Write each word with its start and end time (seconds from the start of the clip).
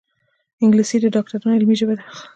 انګلیسي 0.63 0.97
د 1.01 1.05
ډاکټرانو 1.15 1.57
علمي 1.57 1.75
ژبه 1.79 1.93
ده 1.99 2.03